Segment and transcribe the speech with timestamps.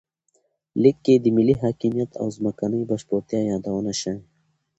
[0.81, 4.21] لیک کې د ملي حاکمیت او ځمکنۍ بشپړتیا یادونه شوې.